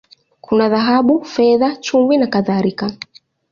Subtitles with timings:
[0.45, 2.91] Kuna dhahabu, fedha, chumvi, na kadhalika.